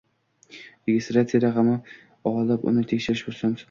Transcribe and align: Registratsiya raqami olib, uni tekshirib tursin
Registratsiya 0.91 1.43
raqami 1.45 1.77
olib, 2.35 2.69
uni 2.75 2.91
tekshirib 2.95 3.27
tursin 3.27 3.59